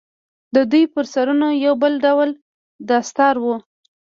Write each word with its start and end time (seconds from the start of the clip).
د 0.55 0.57
دوى 0.71 0.83
پر 0.93 1.05
سرونو 1.13 1.47
يو 1.65 1.73
بل 1.81 1.93
ډول 2.05 2.29
دستار 2.89 3.35
و. 3.43 3.45